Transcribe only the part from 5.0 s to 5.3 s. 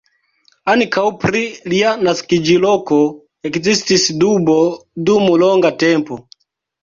dum